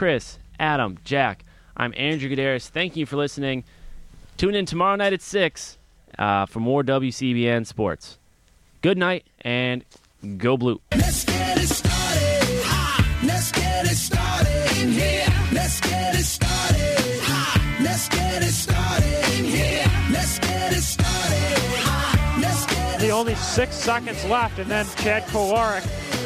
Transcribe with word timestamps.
Chris, 0.00 0.38
Adam, 0.58 0.96
Jack. 1.04 1.44
I'm 1.76 1.92
Andrew 1.94 2.30
Gutierrez. 2.30 2.70
Thank 2.70 2.96
you 2.96 3.04
for 3.04 3.16
listening. 3.16 3.64
Tune 4.38 4.54
in 4.54 4.64
tomorrow 4.64 4.96
night 4.96 5.12
at 5.12 5.20
6 5.20 5.76
uh, 6.18 6.46
for 6.46 6.60
more 6.60 6.82
WCBN 6.82 7.66
sports. 7.66 8.16
Good 8.80 8.96
night 8.96 9.26
and 9.42 9.84
go 10.38 10.56
blue. 10.56 10.80
Let's 10.92 11.26
get 11.26 11.58
it 11.58 11.66
started. 11.66 12.62
Ha! 12.64 13.20
Let's 13.26 13.52
get 13.52 13.84
it 13.84 13.94
started 13.94 14.82
in 14.82 14.88
here. 14.88 15.26
Let's 15.52 15.78
get 15.82 16.14
it 16.14 16.24
started. 16.24 17.20
Ha! 17.24 17.76
Let's 17.82 18.08
get 18.08 18.42
it 18.42 18.52
started 18.52 19.38
in 19.38 19.44
here. 19.44 19.84
Let's 20.10 20.38
get 20.38 20.72
it 20.72 20.80
started. 20.80 21.58
Ha! 21.84 22.38
Let's 22.40 22.64
get 22.64 23.00
The 23.00 23.10
only 23.10 23.34
six 23.34 23.76
seconds 23.76 24.24
left, 24.24 24.58
and 24.58 24.70
then 24.70 24.86
Chad 24.96 25.24
Kolarik 25.24 25.84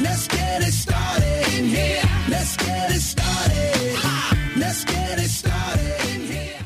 Let's 0.00 0.26
get 0.26 0.62
it 0.62 0.72
started 0.72 1.46
in 1.54 1.66
here. 1.66 2.02
Let's 2.32 2.56
get 2.56 2.90
it 2.90 3.00
started. 3.00 3.94
Ha! 3.96 4.52
Let's 4.56 4.84
get 4.86 5.18
it 5.18 5.28
started 5.28 6.00
in 6.08 6.20
here. 6.32 6.64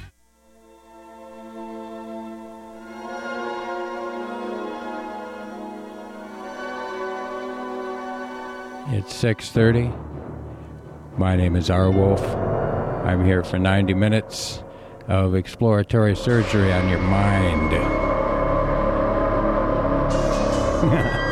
It's 8.96 9.12
6:30. 9.12 9.92
My 11.18 11.34
name 11.34 11.56
is 11.56 11.68
R. 11.68 11.90
Wolf. 11.90 12.22
I'm 13.04 13.24
here 13.24 13.42
for 13.42 13.58
90 13.58 13.92
minutes 13.94 14.62
of 15.08 15.34
exploratory 15.34 16.14
surgery 16.14 16.72
on 16.72 16.88
your 16.88 17.00
mind. 17.00 17.72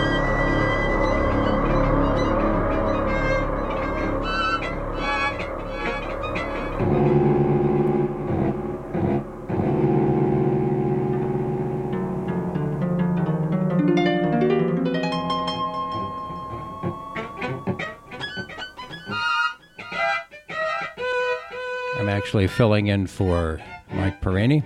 filling 22.46 22.86
in 22.88 23.06
for 23.06 23.60
Mike 23.92 24.20
Perini. 24.20 24.62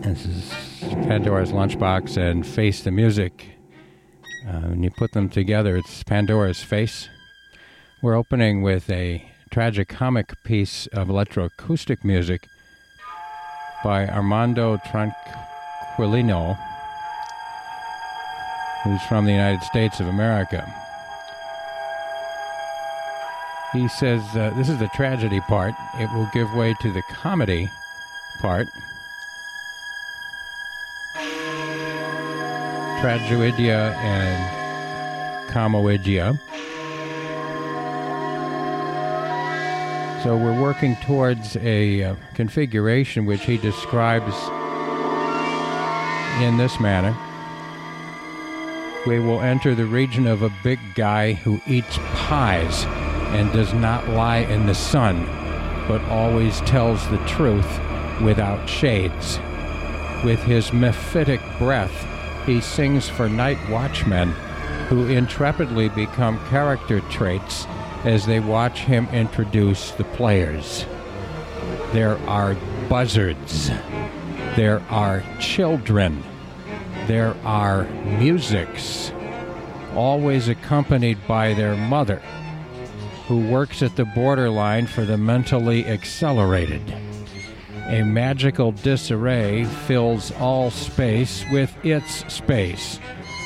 This 0.00 0.26
is 0.26 0.54
Pandora's 0.80 1.52
Lunchbox 1.52 2.16
and 2.16 2.46
Face 2.46 2.82
the 2.82 2.90
Music. 2.90 3.50
Uh, 4.46 4.60
when 4.60 4.82
you 4.82 4.90
put 4.90 5.12
them 5.12 5.28
together, 5.28 5.76
it's 5.76 6.02
Pandora's 6.02 6.62
Face. 6.62 7.08
We're 8.02 8.14
opening 8.14 8.62
with 8.62 8.88
a 8.90 9.28
tragic 9.50 9.88
comic 9.88 10.32
piece 10.44 10.86
of 10.88 11.08
electroacoustic 11.08 12.04
music 12.04 12.46
by 13.82 14.06
Armando 14.06 14.76
Tranquillino, 14.78 16.58
who's 18.84 19.02
from 19.02 19.24
the 19.24 19.32
United 19.32 19.62
States 19.62 20.00
of 20.00 20.06
America. 20.06 20.87
He 23.78 23.86
says 23.86 24.24
uh, 24.34 24.50
this 24.56 24.68
is 24.68 24.80
the 24.80 24.88
tragedy 24.88 25.40
part. 25.42 25.72
It 26.00 26.12
will 26.12 26.28
give 26.32 26.52
way 26.52 26.74
to 26.80 26.90
the 26.90 27.02
comedy 27.02 27.70
part. 28.40 28.66
Tragedia 33.00 33.94
and 33.94 35.50
comoedia. 35.50 36.36
So 40.24 40.36
we're 40.36 40.60
working 40.60 40.96
towards 40.96 41.56
a 41.58 42.02
uh, 42.02 42.14
configuration 42.34 43.26
which 43.26 43.44
he 43.44 43.58
describes 43.58 44.34
in 46.42 46.56
this 46.56 46.80
manner. 46.80 47.16
We 49.06 49.20
will 49.20 49.40
enter 49.40 49.76
the 49.76 49.86
region 49.86 50.26
of 50.26 50.42
a 50.42 50.52
big 50.64 50.80
guy 50.96 51.34
who 51.34 51.60
eats 51.68 51.96
pies 52.14 52.84
and 53.34 53.52
does 53.52 53.72
not 53.74 54.08
lie 54.08 54.38
in 54.38 54.66
the 54.66 54.74
sun, 54.74 55.26
but 55.86 56.02
always 56.04 56.60
tells 56.62 57.08
the 57.08 57.24
truth 57.26 57.80
without 58.20 58.68
shades. 58.68 59.38
With 60.24 60.40
his 60.40 60.70
mephitic 60.70 61.40
breath, 61.58 62.06
he 62.46 62.60
sings 62.60 63.08
for 63.08 63.28
night 63.28 63.58
watchmen 63.70 64.30
who 64.88 65.06
intrepidly 65.06 65.88
become 65.90 66.38
character 66.48 67.00
traits 67.10 67.66
as 68.04 68.24
they 68.26 68.40
watch 68.40 68.80
him 68.80 69.06
introduce 69.12 69.90
the 69.92 70.04
players. 70.04 70.86
There 71.92 72.18
are 72.28 72.56
buzzards. 72.88 73.70
There 74.56 74.82
are 74.88 75.22
children. 75.38 76.22
There 77.06 77.36
are 77.44 77.84
musics, 78.18 79.12
always 79.94 80.48
accompanied 80.48 81.18
by 81.26 81.54
their 81.54 81.76
mother 81.76 82.22
who 83.28 83.46
works 83.46 83.82
at 83.82 83.94
the 83.96 84.06
borderline 84.06 84.86
for 84.86 85.04
the 85.04 85.18
mentally 85.18 85.86
accelerated. 85.86 86.82
A 87.88 88.02
magical 88.02 88.72
disarray 88.72 89.64
fills 89.64 90.32
all 90.32 90.70
space 90.70 91.44
with 91.52 91.76
its 91.84 92.24
space, 92.32 92.98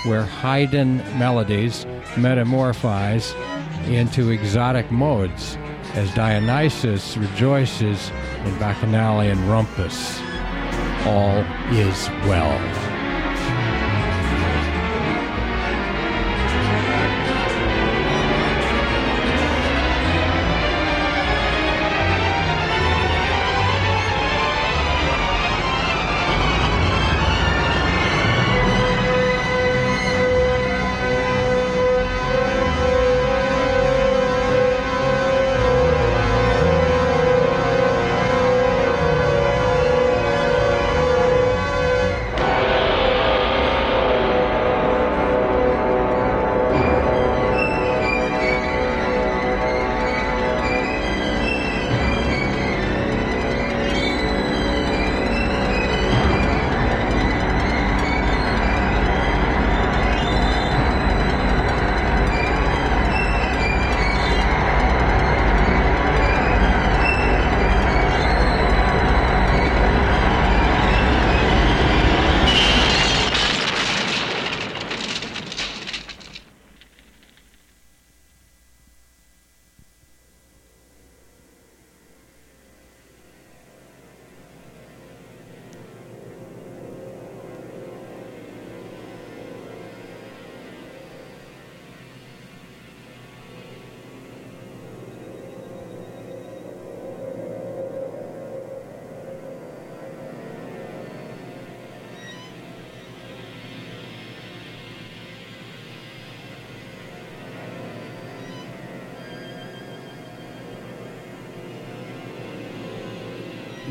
where 0.04 0.22
Haydn 0.22 0.98
melodies 1.18 1.84
metamorphose 2.16 3.34
into 3.86 4.30
exotic 4.30 4.88
modes 4.92 5.58
as 5.94 6.14
Dionysus 6.14 7.16
rejoices 7.16 8.12
in 8.44 8.56
Bacchanalian 8.60 9.48
rumpus. 9.48 10.20
All 11.06 11.40
is 11.72 12.08
well. 12.28 12.81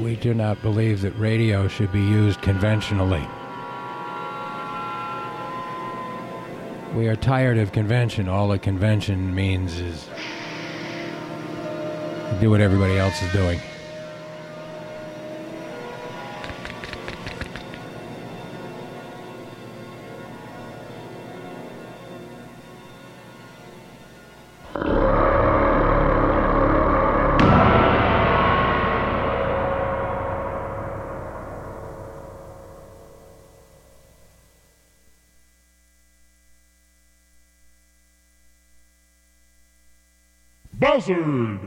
We 0.01 0.15
do 0.15 0.33
not 0.33 0.61
believe 0.61 1.01
that 1.01 1.11
radio 1.11 1.67
should 1.67 1.91
be 1.91 2.01
used 2.01 2.41
conventionally. 2.41 3.25
We 6.95 7.07
are 7.07 7.15
tired 7.15 7.57
of 7.57 7.71
convention. 7.71 8.27
All 8.27 8.51
a 8.51 8.59
convention 8.59 9.33
means 9.33 9.79
is 9.79 10.09
do 12.39 12.49
what 12.49 12.61
everybody 12.61 12.97
else 12.97 13.21
is 13.21 13.31
doing. 13.31 13.59
Buzzard 40.81 41.59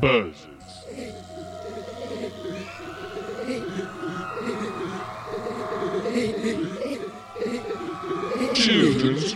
buzzes. 0.00 0.46
Children's 8.54 9.34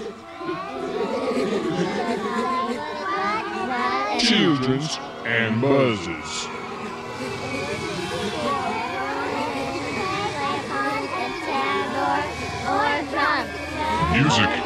children's 4.20 4.98
and 5.26 5.60
buzzes. 5.60 6.48
Music. 14.12 14.61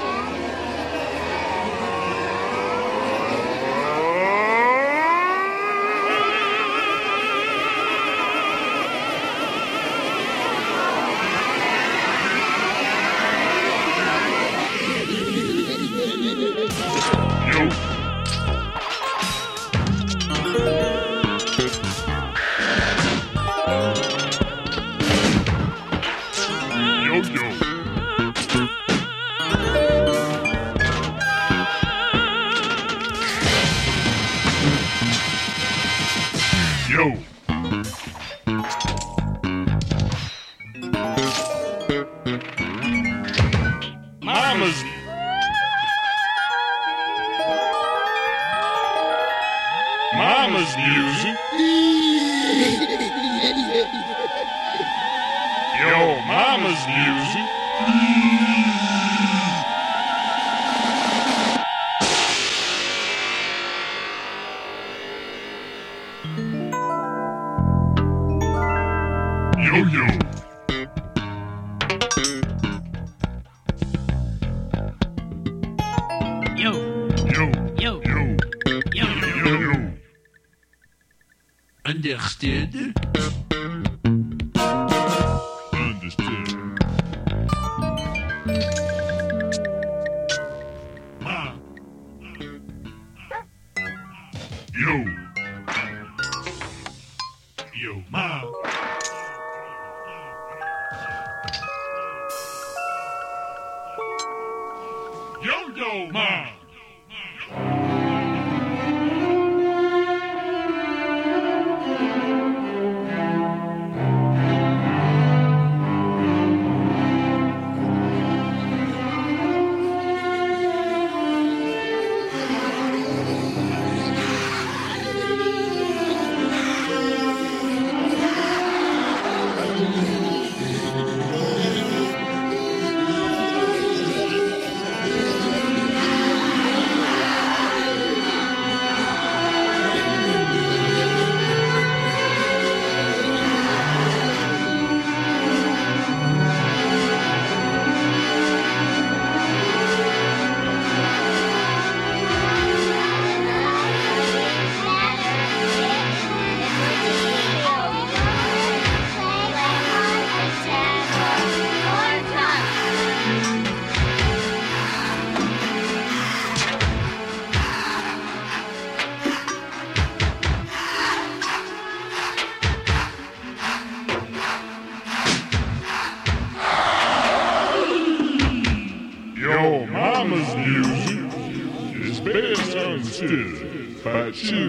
Understood 184.44 184.65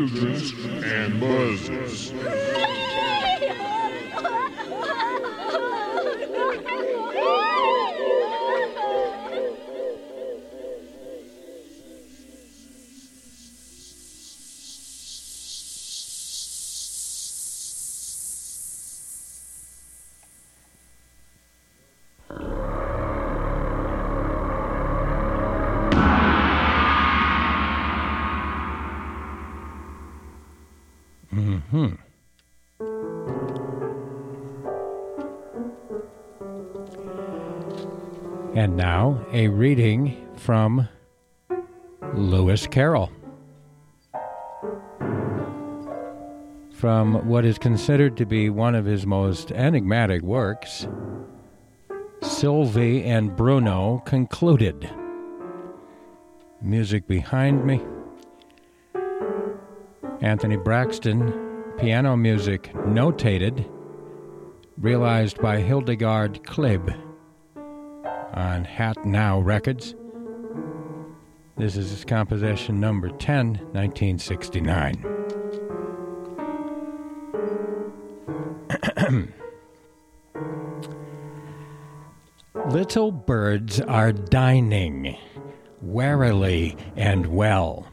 Hmm. 31.77 31.93
And 38.55 38.75
now 38.75 39.23
a 39.31 39.47
reading 39.49 40.27
from 40.37 40.89
Lewis 42.15 42.65
Carroll. 42.65 43.11
from 46.73 47.27
what 47.27 47.43
is 47.43 47.57
considered 47.57 48.15
to 48.15 48.23
be 48.23 48.51
one 48.51 48.75
of 48.75 48.85
his 48.85 49.03
most 49.07 49.51
enigmatic 49.51 50.21
works, 50.21 50.87
Sylvie 52.21 53.03
and 53.03 53.35
Bruno 53.35 54.03
concluded. 54.05 54.87
Music 56.61 57.07
behind 57.07 57.65
me. 57.65 57.81
Anthony 60.21 60.55
Braxton, 60.55 61.46
piano 61.77 62.15
music 62.17 62.71
notated, 62.73 63.69
realized 64.79 65.39
by 65.39 65.61
Hildegard 65.61 66.41
Kleeb 66.43 66.91
on 68.33 68.63
Hat 68.65 69.05
Now 69.05 69.39
Records. 69.39 69.93
This 71.55 71.77
is 71.77 71.91
his 71.91 72.03
composition 72.03 72.79
number 72.79 73.09
10, 73.09 73.59
1969. 73.73 75.05
Little 82.71 83.11
birds 83.11 83.79
are 83.81 84.11
dining, 84.11 85.15
warily 85.81 86.75
and 86.95 87.27
well, 87.27 87.85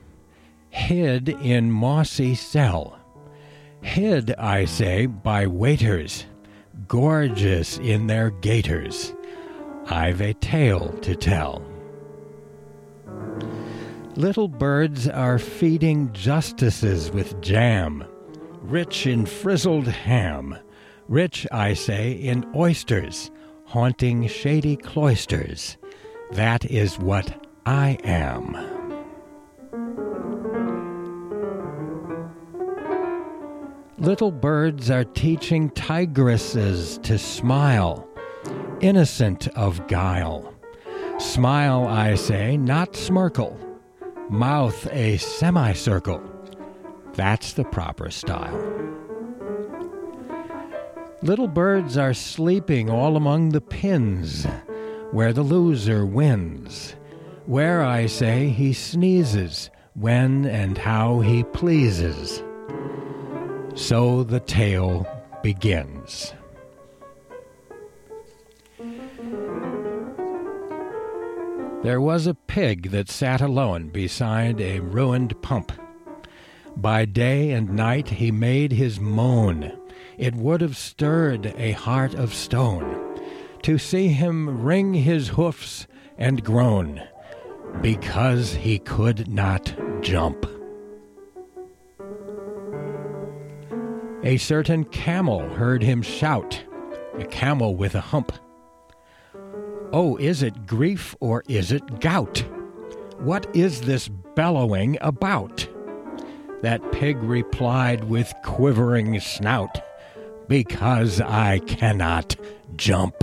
hid 0.70 1.28
in 1.28 1.70
mossy 1.70 2.34
cell. 2.34 2.98
Hid, 3.84 4.34
I 4.38 4.64
say, 4.64 5.04
by 5.06 5.46
waiters, 5.46 6.24
gorgeous 6.88 7.78
in 7.78 8.06
their 8.06 8.30
gaiters. 8.30 9.14
I've 9.86 10.22
a 10.22 10.32
tale 10.32 10.88
to 11.02 11.14
tell. 11.14 11.62
Little 14.16 14.48
birds 14.48 15.06
are 15.06 15.38
feeding 15.38 16.12
justices 16.12 17.10
with 17.12 17.40
jam, 17.42 18.04
rich 18.62 19.06
in 19.06 19.26
frizzled 19.26 19.86
ham, 19.86 20.56
rich, 21.06 21.46
I 21.52 21.74
say, 21.74 22.12
in 22.12 22.50
oysters, 22.56 23.30
haunting 23.66 24.26
shady 24.28 24.76
cloisters. 24.76 25.76
That 26.32 26.64
is 26.64 26.98
what 26.98 27.46
I 27.66 27.98
am. 28.02 28.73
Little 33.98 34.32
birds 34.32 34.90
are 34.90 35.04
teaching 35.04 35.70
tigresses 35.70 37.00
to 37.04 37.16
smile, 37.16 38.08
innocent 38.80 39.46
of 39.56 39.86
guile. 39.86 40.52
Smile, 41.18 41.86
I 41.86 42.16
say, 42.16 42.56
not 42.56 42.94
smirkle. 42.94 43.56
Mouth 44.28 44.88
a 44.90 45.16
semicircle. 45.18 46.20
That's 47.12 47.52
the 47.52 47.62
proper 47.62 48.10
style. 48.10 48.58
Little 51.22 51.48
birds 51.48 51.96
are 51.96 52.14
sleeping 52.14 52.90
all 52.90 53.16
among 53.16 53.50
the 53.50 53.60
pins, 53.60 54.44
where 55.12 55.32
the 55.32 55.42
loser 55.42 56.04
wins. 56.04 56.96
Where, 57.46 57.84
I 57.84 58.06
say, 58.06 58.48
he 58.48 58.72
sneezes, 58.72 59.70
when 59.94 60.46
and 60.46 60.76
how 60.76 61.20
he 61.20 61.44
pleases. 61.44 62.42
So 63.74 64.22
the 64.22 64.40
tale 64.40 65.06
begins. 65.42 66.32
There 71.82 72.00
was 72.00 72.26
a 72.26 72.34
pig 72.34 72.92
that 72.92 73.10
sat 73.10 73.40
alone 73.40 73.88
beside 73.88 74.60
a 74.60 74.78
ruined 74.80 75.40
pump. 75.42 75.72
By 76.76 77.04
day 77.04 77.50
and 77.50 77.70
night 77.70 78.08
he 78.08 78.30
made 78.30 78.72
his 78.72 79.00
moan. 79.00 79.72
It 80.16 80.34
would 80.34 80.60
have 80.60 80.76
stirred 80.76 81.52
a 81.58 81.72
heart 81.72 82.14
of 82.14 82.32
stone 82.32 83.20
to 83.62 83.76
see 83.76 84.08
him 84.08 84.62
wring 84.62 84.94
his 84.94 85.28
hoofs 85.28 85.86
and 86.16 86.44
groan 86.44 87.02
because 87.80 88.54
he 88.54 88.78
could 88.78 89.28
not 89.28 89.74
jump. 90.00 90.53
A 94.24 94.38
certain 94.38 94.84
camel 94.84 95.46
heard 95.50 95.82
him 95.82 96.00
shout, 96.00 96.64
a 97.18 97.26
camel 97.26 97.76
with 97.76 97.94
a 97.94 98.00
hump. 98.00 98.32
Oh, 99.92 100.16
is 100.16 100.42
it 100.42 100.66
grief 100.66 101.14
or 101.20 101.44
is 101.46 101.70
it 101.70 102.00
gout? 102.00 102.38
What 103.18 103.46
is 103.54 103.82
this 103.82 104.08
bellowing 104.08 104.96
about? 105.02 105.68
That 106.62 106.90
pig 106.90 107.18
replied 107.18 108.04
with 108.04 108.32
quivering 108.42 109.20
snout, 109.20 109.78
Because 110.48 111.20
I 111.20 111.58
cannot 111.58 112.34
jump. 112.76 113.16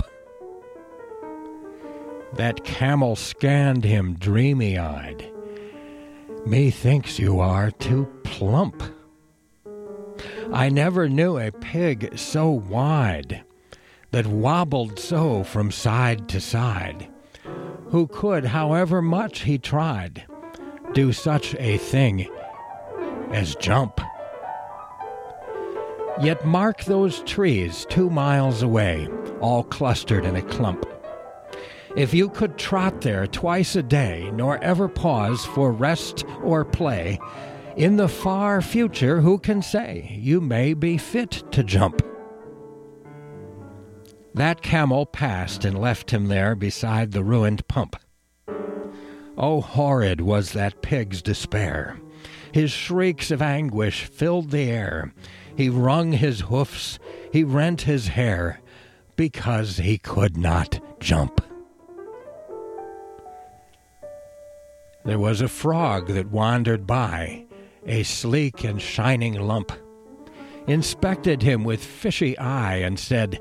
That 2.34 2.62
camel 2.62 3.16
scanned 3.16 3.84
him 3.84 4.14
dreamy 4.14 4.78
eyed. 4.78 5.28
Methinks 6.46 7.18
you 7.18 7.40
are 7.40 7.72
too 7.72 8.06
plump. 8.22 8.84
I 10.52 10.68
never 10.68 11.08
knew 11.08 11.38
a 11.38 11.50
pig 11.50 12.18
so 12.18 12.50
wide 12.50 13.42
that 14.10 14.26
wobbled 14.26 14.98
so 14.98 15.44
from 15.44 15.70
side 15.70 16.28
to 16.28 16.42
side, 16.42 17.08
who 17.88 18.06
could, 18.06 18.44
however 18.44 19.00
much 19.00 19.40
he 19.40 19.56
tried, 19.56 20.24
do 20.92 21.10
such 21.10 21.54
a 21.54 21.78
thing 21.78 22.28
as 23.30 23.54
jump. 23.56 23.98
Yet 26.20 26.44
mark 26.44 26.84
those 26.84 27.22
trees 27.22 27.86
two 27.88 28.10
miles 28.10 28.62
away, 28.62 29.08
all 29.40 29.64
clustered 29.64 30.26
in 30.26 30.36
a 30.36 30.42
clump. 30.42 30.84
If 31.96 32.12
you 32.12 32.28
could 32.28 32.58
trot 32.58 33.00
there 33.00 33.26
twice 33.26 33.74
a 33.74 33.82
day, 33.82 34.30
nor 34.34 34.62
ever 34.62 34.88
pause 34.88 35.46
for 35.46 35.72
rest 35.72 36.26
or 36.42 36.66
play, 36.66 37.18
in 37.76 37.96
the 37.96 38.08
far 38.08 38.60
future, 38.60 39.20
who 39.20 39.38
can 39.38 39.62
say 39.62 40.16
you 40.18 40.40
may 40.40 40.74
be 40.74 40.98
fit 40.98 41.42
to 41.52 41.62
jump? 41.62 42.02
That 44.34 44.62
camel 44.62 45.06
passed 45.06 45.64
and 45.64 45.78
left 45.78 46.10
him 46.10 46.28
there 46.28 46.54
beside 46.54 47.12
the 47.12 47.24
ruined 47.24 47.66
pump. 47.68 47.96
Oh, 49.36 49.60
horrid 49.60 50.20
was 50.20 50.52
that 50.52 50.82
pig's 50.82 51.22
despair! 51.22 51.98
His 52.52 52.70
shrieks 52.70 53.30
of 53.30 53.40
anguish 53.40 54.04
filled 54.04 54.50
the 54.50 54.70
air. 54.70 55.12
He 55.56 55.68
wrung 55.68 56.12
his 56.12 56.40
hoofs, 56.40 56.98
he 57.32 57.44
rent 57.44 57.82
his 57.82 58.08
hair, 58.08 58.60
because 59.16 59.78
he 59.78 59.98
could 59.98 60.36
not 60.36 60.80
jump. 61.00 61.40
There 65.04 65.18
was 65.18 65.40
a 65.40 65.48
frog 65.48 66.08
that 66.08 66.30
wandered 66.30 66.86
by, 66.86 67.46
a 67.86 68.02
sleek 68.02 68.64
and 68.64 68.80
shining 68.80 69.34
lump, 69.34 69.72
inspected 70.66 71.42
him 71.42 71.64
with 71.64 71.84
fishy 71.84 72.36
eye, 72.38 72.76
and 72.76 72.98
said, 72.98 73.38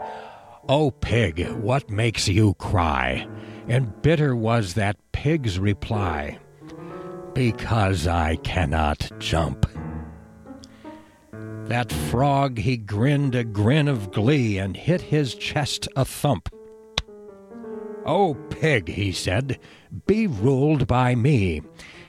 O 0.70 0.92
pig, 0.92 1.48
what 1.54 1.90
makes 1.90 2.28
you 2.28 2.54
cry? 2.56 3.28
And 3.68 4.02
bitter 4.02 4.36
was 4.36 4.74
that 4.74 4.98
pig's 5.12 5.60
reply, 5.60 6.40
Because 7.34 8.08
I 8.08 8.36
cannot 8.38 9.12
jump. 9.20 9.66
That 11.66 11.92
frog 11.92 12.58
he 12.58 12.76
grinned 12.76 13.36
a 13.36 13.44
grin 13.44 13.88
of 13.88 14.12
glee 14.12 14.58
and 14.58 14.76
hit 14.76 15.02
his 15.02 15.36
chest 15.36 15.88
a 15.96 16.04
thump. 16.04 16.50
O 18.06 18.34
pig, 18.50 18.90
he 18.90 19.12
said, 19.12 19.60
be 20.06 20.28
ruled 20.28 20.88
by 20.88 21.16
me, 21.16 21.62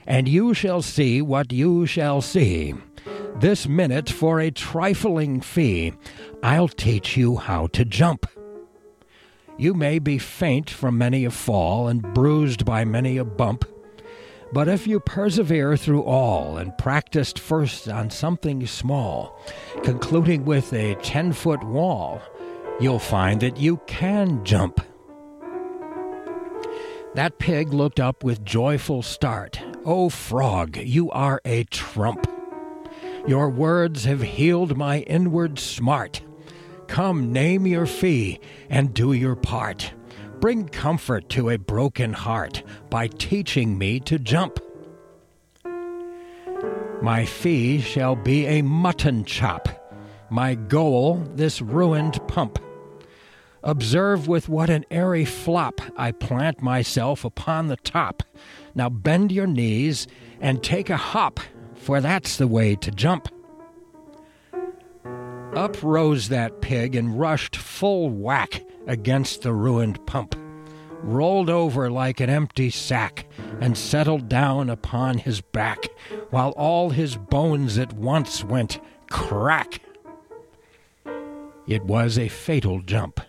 and 0.05 0.27
you 0.27 0.53
shall 0.53 0.81
see 0.81 1.21
what 1.21 1.51
you 1.51 1.85
shall 1.85 2.21
see. 2.21 2.73
This 3.39 3.67
minute, 3.67 4.09
for 4.09 4.39
a 4.39 4.51
trifling 4.51 5.41
fee, 5.41 5.93
I'll 6.41 6.67
teach 6.67 7.17
you 7.17 7.37
how 7.37 7.67
to 7.67 7.83
jump. 7.83 8.27
You 9.57 9.73
may 9.73 9.99
be 9.99 10.17
faint 10.17 10.69
from 10.69 10.97
many 10.97 11.25
a 11.25 11.31
fall 11.31 11.87
and 11.87 12.01
bruised 12.13 12.65
by 12.65 12.85
many 12.85 13.17
a 13.17 13.25
bump, 13.25 13.65
but 14.51 14.67
if 14.67 14.85
you 14.85 14.99
persevere 14.99 15.75
through 15.77 16.03
all 16.03 16.57
and 16.57 16.77
practiced 16.77 17.39
first 17.39 17.87
on 17.87 18.09
something 18.11 18.65
small, 18.67 19.39
concluding 19.83 20.45
with 20.45 20.71
a 20.73 20.95
ten 20.95 21.33
foot 21.33 21.63
wall, 21.63 22.21
you'll 22.79 22.99
find 22.99 23.41
that 23.41 23.57
you 23.57 23.77
can 23.87 24.43
jump. 24.43 24.79
That 27.15 27.37
pig 27.39 27.73
looked 27.73 27.99
up 27.99 28.23
with 28.23 28.45
joyful 28.45 29.01
start. 29.01 29.59
Oh, 29.85 30.07
frog, 30.07 30.77
you 30.77 31.11
are 31.11 31.41
a 31.43 31.65
trump. 31.65 32.25
Your 33.27 33.49
words 33.49 34.05
have 34.05 34.21
healed 34.21 34.77
my 34.77 34.99
inward 35.01 35.59
smart. 35.59 36.21
Come, 36.87 37.33
name 37.33 37.67
your 37.67 37.85
fee 37.85 38.39
and 38.69 38.93
do 38.93 39.11
your 39.11 39.35
part. 39.35 39.91
Bring 40.39 40.69
comfort 40.69 41.27
to 41.31 41.49
a 41.49 41.57
broken 41.57 42.13
heart 42.13 42.63
by 42.89 43.07
teaching 43.07 43.77
me 43.77 43.99
to 44.01 44.17
jump. 44.17 44.57
My 47.01 47.25
fee 47.25 47.81
shall 47.81 48.15
be 48.15 48.45
a 48.45 48.61
mutton 48.61 49.25
chop, 49.25 49.67
my 50.29 50.55
goal, 50.55 51.27
this 51.35 51.61
ruined 51.61 52.25
pump. 52.29 52.57
Observe 53.63 54.27
with 54.29 54.47
what 54.47 54.69
an 54.69 54.85
airy 54.91 55.25
flop 55.25 55.81
I 55.97 56.11
plant 56.11 56.61
myself 56.61 57.25
upon 57.25 57.67
the 57.67 57.77
top. 57.77 58.23
Now 58.75 58.89
bend 58.89 59.31
your 59.31 59.47
knees 59.47 60.07
and 60.41 60.63
take 60.63 60.89
a 60.89 60.97
hop, 60.97 61.39
for 61.75 62.01
that's 62.01 62.37
the 62.37 62.47
way 62.47 62.75
to 62.77 62.91
jump. 62.91 63.27
Up 65.55 65.81
rose 65.83 66.29
that 66.29 66.61
pig 66.61 66.95
and 66.95 67.19
rushed 67.19 67.55
full 67.55 68.09
whack 68.09 68.63
against 68.87 69.43
the 69.43 69.53
ruined 69.53 70.03
pump, 70.07 70.35
rolled 71.03 71.49
over 71.49 71.91
like 71.91 72.19
an 72.19 72.29
empty 72.29 72.71
sack, 72.71 73.27
and 73.61 73.77
settled 73.77 74.27
down 74.27 74.69
upon 74.69 75.19
his 75.19 75.41
back, 75.41 75.87
while 76.31 76.51
all 76.51 76.89
his 76.89 77.15
bones 77.15 77.77
at 77.77 77.93
once 77.93 78.43
went 78.43 78.79
crack. 79.09 79.79
It 81.67 81.83
was 81.83 82.17
a 82.17 82.27
fatal 82.27 82.81
jump. 82.81 83.21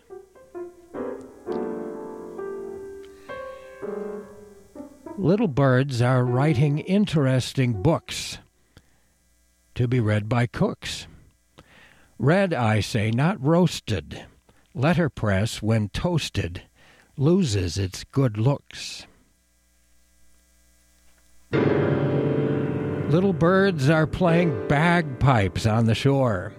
Little 5.17 5.47
birds 5.49 6.03
are 6.03 6.25
writing 6.25 6.81
interesting 6.81 7.81
books 7.83 8.39
to 9.77 9.87
be 9.87 10.01
read 10.01 10.29
by 10.29 10.47
cooks. 10.47 11.07
Read, 12.19 12.53
I 12.53 12.81
say, 12.81 13.13
not 13.13 13.41
roasted. 13.41 14.27
Letterpress, 14.75 15.63
when 15.63 15.89
toasted, 15.91 16.63
loses 17.17 17.79
its 17.79 18.03
good 18.03 18.39
looks. 18.39 19.07
Little 21.53 23.33
birds 23.33 23.89
are 23.89 24.09
playing 24.09 24.67
bagpipes 24.67 25.65
on 25.65 25.87
the 25.87 25.95
shore, 25.95 26.53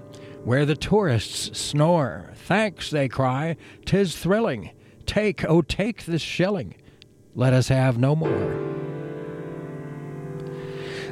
where 0.45 0.65
the 0.65 0.77
tourists 0.77 1.59
snore. 1.59 2.31
Thanks, 2.35 2.89
they 2.89 3.09
cry, 3.09 3.57
tis 3.85 4.15
thrilling. 4.15 4.71
Take, 5.05 5.43
oh, 5.43 5.61
take 5.61 6.05
this 6.05 6.21
shilling. 6.21 6.75
Let 7.37 7.53
us 7.53 7.67
have 7.67 7.97
no 7.97 8.15
more. 8.15 8.55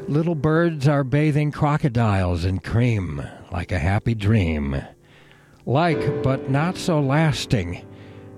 Little 0.08 0.36
birds 0.36 0.88
are 0.88 1.04
bathing 1.04 1.52
crocodiles 1.52 2.46
in 2.46 2.60
cream, 2.60 3.22
like 3.52 3.74
a 3.74 3.80
happy 3.80 4.16
dream. 4.16 4.82
Like, 5.66 6.24
but 6.24 6.50
not 6.50 6.78
so 6.78 7.02
lasting, 7.02 7.86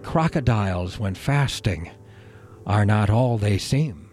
crocodiles, 0.02 1.00
when 1.00 1.14
fasting, 1.16 1.92
are 2.66 2.86
not 2.86 3.10
all 3.12 3.38
they 3.38 3.60
seem. 3.60 4.10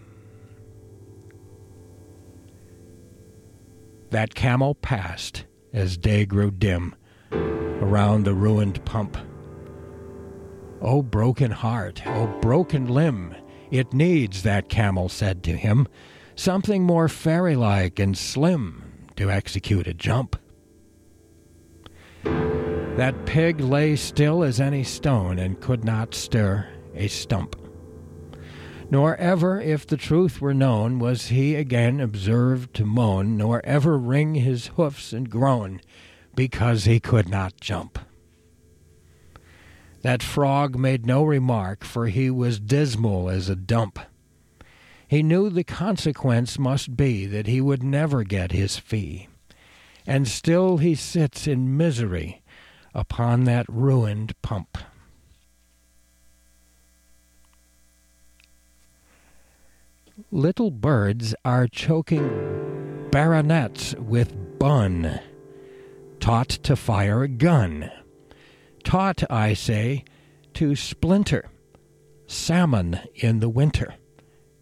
That 4.11 4.35
camel 4.35 4.75
passed 4.75 5.47
as 5.73 5.97
day 5.97 6.27
grew 6.27 6.51
dim 6.51 6.95
around 7.33 8.25
the 8.25 8.35
ruined 8.35 8.85
pump. 8.85 9.17
O 10.83 11.03
broken 11.03 11.51
heart, 11.51 12.07
O 12.07 12.27
broken 12.41 12.89
limb, 12.89 13.35
it 13.73 13.95
needs, 13.95 14.43
that 14.43 14.69
camel 14.69 15.09
said 15.09 15.43
to 15.43 15.57
him, 15.57 15.89
something 16.37 16.83
more 16.85 17.09
fairy 17.09 17.57
like 17.57 17.99
and 17.99 18.17
slim 18.17 18.85
to 19.17 19.31
execute 19.31 19.87
a 19.87 19.95
jump. 19.95 20.37
That 22.23 23.25
pig 23.25 23.61
lay 23.61 23.97
still 23.97 24.45
as 24.45 24.61
any 24.61 24.85
stone 24.85 25.39
and 25.39 25.59
could 25.59 25.85
not 25.85 26.15
stir 26.15 26.69
a 26.95 27.09
stump. 27.09 27.57
Nor 28.91 29.17
ever, 29.17 29.59
if 29.59 29.87
the 29.87 29.97
truth 29.97 30.43
were 30.43 30.53
known, 30.53 30.99
was 30.99 31.29
he 31.29 31.55
again 31.55 31.99
observed 31.99 32.75
to 32.75 32.85
moan, 32.85 33.39
nor 33.39 33.65
ever 33.65 33.97
wring 33.97 34.35
his 34.35 34.67
hoofs 34.67 35.15
and 35.15 35.31
groan, 35.31 35.81
because 36.35 36.85
he 36.85 37.01
could 37.01 37.31
not 37.31 37.59
jump. 37.59 37.99
That 40.03 40.23
frog 40.23 40.77
made 40.77 41.07
no 41.07 41.25
remark, 41.25 41.85
for 41.85 42.07
he 42.09 42.29
was 42.29 42.59
dismal 42.59 43.31
as 43.31 43.49
a 43.49 43.57
dump. 43.57 43.99
He 45.07 45.23
knew 45.23 45.49
the 45.49 45.65
consequence 45.65 46.59
must 46.59 46.97
be 46.97 47.27
that 47.27 47.47
he 47.47 47.61
would 47.61 47.83
never 47.83 48.25
get 48.25 48.51
his 48.51 48.79
fee, 48.79 49.29
and 50.07 50.27
still 50.27 50.79
he 50.79 50.95
sits 50.95 51.47
in 51.47 51.77
misery 51.77 52.43
upon 52.95 53.45
that 53.45 53.67
ruined 53.69 54.35
pump. 54.43 54.79
Little 60.31 60.71
birds 60.71 61.35
are 61.45 61.69
choking 61.69 63.09
baronets 63.11 63.95
with 63.97 64.59
bun, 64.59 65.21
taught 66.21 66.49
to 66.49 66.75
fire 66.75 67.23
a 67.23 67.29
gun, 67.29 67.91
taught, 68.85 69.23
I 69.31 69.55
say, 69.55 70.05
to 70.55 70.77
splinter 70.77 71.49
salmon 72.33 72.99
in 73.15 73.41
the 73.41 73.49
winter, 73.49 73.95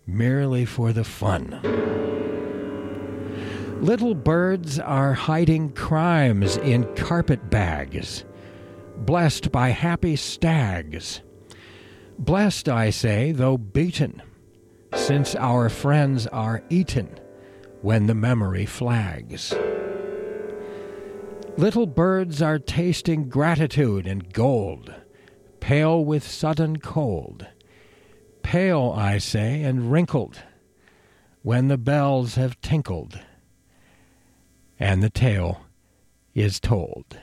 merely 0.07 0.65
for 0.65 0.93
the 0.93 1.05
fun. 1.05 1.61
Little 3.81 4.15
birds 4.15 4.79
are 4.79 5.15
hiding 5.15 5.71
crimes 5.71 6.57
in 6.59 6.95
carpet 6.97 7.49
bags, 7.49 8.25
blessed 8.97 9.51
by 9.51 9.71
happy 9.71 10.17
stags. 10.17 11.23
Blessed, 12.19 12.69
I 12.69 12.91
say, 12.91 13.33
though 13.33 13.57
beaten, 13.57 14.21
since 14.95 15.35
our 15.37 15.71
friends 15.71 16.27
are 16.27 16.63
eaten 16.69 17.19
when 17.81 18.07
the 18.07 18.15
memory 18.15 18.67
flags. 18.67 19.55
Little 21.61 21.85
birds 21.85 22.41
are 22.41 22.59
tasting 22.59 23.29
gratitude 23.29 24.07
and 24.07 24.33
gold, 24.33 24.95
pale 25.61 26.03
with 26.03 26.27
sudden 26.27 26.79
cold. 26.79 27.49
Pale, 28.43 28.95
I 28.97 29.19
say, 29.19 29.63
and 29.63 29.93
wrinkled, 29.93 30.43
when 31.43 31.69
the 31.69 31.77
bells 31.77 32.37
have 32.37 32.59
tinkled 32.63 33.21
and 34.79 35.03
the 35.03 35.11
tale 35.11 35.61
is 36.35 36.61
told. 36.61 37.19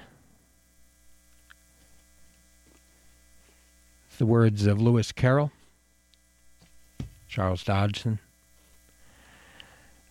The 4.19 4.28
words 4.28 4.67
of 4.67 4.80
Lewis 4.80 5.12
Carroll, 5.12 5.52
Charles 7.28 7.63
Dodgson. 7.63 8.19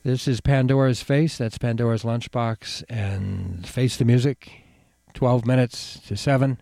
This 0.07 0.29
is 0.29 0.41
Pandora's 0.41 1.03
Face. 1.03 1.37
That's 1.37 1.59
Pandora's 1.59 2.05
Lunchbox. 2.05 2.85
And 2.89 3.67
Face 3.67 3.97
the 3.97 4.05
Music, 4.05 4.63
12 5.15 5.45
minutes 5.45 5.99
to 6.07 6.17
7. 6.17 6.61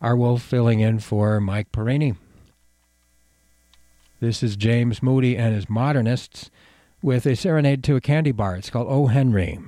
R. 0.00 0.16
Wolf 0.16 0.42
filling 0.42 0.78
in 0.78 1.00
for 1.00 1.40
Mike 1.40 1.72
Perini. 1.72 2.14
This 4.20 4.44
is 4.44 4.56
James 4.56 5.02
Moody 5.02 5.36
and 5.36 5.56
his 5.56 5.68
Modernists 5.68 6.52
with 7.02 7.26
a 7.26 7.34
serenade 7.34 7.82
to 7.82 7.96
a 7.96 8.00
candy 8.00 8.30
bar. 8.30 8.54
It's 8.54 8.70
called 8.70 8.86
O. 8.88 9.06
Henry. 9.06 9.58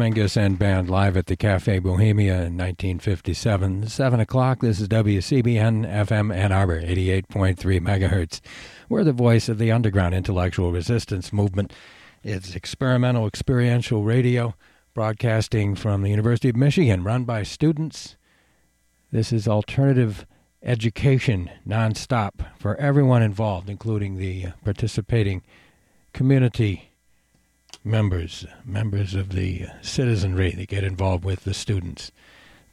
Mingus 0.00 0.36
and 0.36 0.58
band 0.58 0.88
live 0.88 1.16
at 1.16 1.26
the 1.26 1.36
Cafe 1.36 1.78
Bohemia 1.78 2.32
in 2.32 2.56
1957. 2.56 3.86
7 3.86 4.20
o'clock, 4.20 4.60
this 4.60 4.80
is 4.80 4.88
WCBN 4.88 5.86
FM 5.86 6.34
Ann 6.34 6.52
Arbor, 6.52 6.80
88.3 6.80 7.80
megahertz. 7.80 8.40
We're 8.88 9.04
the 9.04 9.12
voice 9.12 9.50
of 9.50 9.58
the 9.58 9.70
underground 9.70 10.14
intellectual 10.14 10.72
resistance 10.72 11.34
movement 11.34 11.74
it's 12.22 12.54
experimental 12.54 13.26
experiential 13.26 14.04
radio 14.04 14.54
broadcasting 14.92 15.74
from 15.74 16.02
the 16.02 16.10
University 16.10 16.50
of 16.50 16.56
Michigan, 16.56 17.02
run 17.02 17.24
by 17.24 17.44
students. 17.44 18.16
This 19.10 19.32
is 19.32 19.48
alternative 19.48 20.26
education 20.62 21.50
nonstop 21.66 22.32
for 22.58 22.76
everyone 22.76 23.22
involved, 23.22 23.70
including 23.70 24.16
the 24.16 24.46
uh, 24.46 24.50
participating 24.62 25.40
community 26.12 26.90
members, 27.82 28.44
members 28.66 29.14
of 29.14 29.30
the 29.30 29.68
citizenry 29.80 30.50
that 30.50 30.68
get 30.68 30.84
involved 30.84 31.24
with 31.24 31.44
the 31.44 31.54
students. 31.54 32.12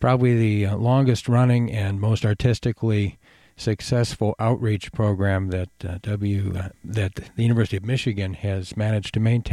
Probably 0.01 0.35
the 0.35 0.65
uh, 0.65 0.75
longest 0.75 1.29
running 1.29 1.71
and 1.71 2.01
most 2.01 2.25
artistically 2.25 3.16
successful 3.57 4.35
outreach 4.39 4.91
program 4.91 5.49
that 5.49 5.69
uh, 5.85 5.97
W 6.03 6.53
uh, 6.55 6.69
that 6.85 7.15
the 7.15 7.43
University 7.43 7.75
of 7.75 7.83
Michigan 7.83 8.33
has 8.35 8.77
managed 8.77 9.13
to 9.15 9.19
maintain. 9.19 9.43